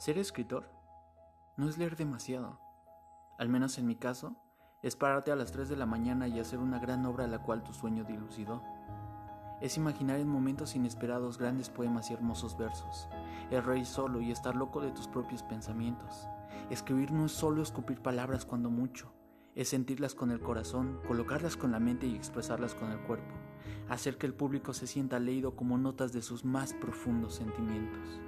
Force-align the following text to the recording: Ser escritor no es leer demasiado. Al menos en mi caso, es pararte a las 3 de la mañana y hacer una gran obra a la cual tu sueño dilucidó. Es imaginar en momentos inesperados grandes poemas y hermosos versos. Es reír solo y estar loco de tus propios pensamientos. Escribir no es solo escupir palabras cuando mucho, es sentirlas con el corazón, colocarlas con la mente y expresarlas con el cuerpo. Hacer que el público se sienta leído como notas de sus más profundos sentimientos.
Ser 0.00 0.16
escritor 0.16 0.64
no 1.58 1.68
es 1.68 1.76
leer 1.76 1.94
demasiado. 1.94 2.58
Al 3.38 3.50
menos 3.50 3.76
en 3.76 3.86
mi 3.86 3.96
caso, 3.96 4.34
es 4.82 4.96
pararte 4.96 5.30
a 5.30 5.36
las 5.36 5.52
3 5.52 5.68
de 5.68 5.76
la 5.76 5.84
mañana 5.84 6.26
y 6.26 6.40
hacer 6.40 6.58
una 6.58 6.78
gran 6.78 7.04
obra 7.04 7.26
a 7.26 7.28
la 7.28 7.42
cual 7.42 7.62
tu 7.62 7.74
sueño 7.74 8.04
dilucidó. 8.04 8.62
Es 9.60 9.76
imaginar 9.76 10.18
en 10.18 10.26
momentos 10.26 10.74
inesperados 10.74 11.36
grandes 11.36 11.68
poemas 11.68 12.10
y 12.10 12.14
hermosos 12.14 12.56
versos. 12.56 13.10
Es 13.50 13.62
reír 13.62 13.84
solo 13.84 14.22
y 14.22 14.30
estar 14.30 14.56
loco 14.56 14.80
de 14.80 14.90
tus 14.90 15.06
propios 15.06 15.42
pensamientos. 15.42 16.26
Escribir 16.70 17.12
no 17.12 17.26
es 17.26 17.32
solo 17.32 17.60
escupir 17.60 18.00
palabras 18.00 18.46
cuando 18.46 18.70
mucho, 18.70 19.12
es 19.54 19.68
sentirlas 19.68 20.14
con 20.14 20.30
el 20.30 20.40
corazón, 20.40 20.98
colocarlas 21.06 21.58
con 21.58 21.72
la 21.72 21.78
mente 21.78 22.06
y 22.06 22.16
expresarlas 22.16 22.74
con 22.74 22.90
el 22.90 23.00
cuerpo. 23.02 23.34
Hacer 23.90 24.16
que 24.16 24.26
el 24.26 24.32
público 24.32 24.72
se 24.72 24.86
sienta 24.86 25.18
leído 25.18 25.56
como 25.56 25.76
notas 25.76 26.14
de 26.14 26.22
sus 26.22 26.42
más 26.46 26.72
profundos 26.72 27.34
sentimientos. 27.34 28.22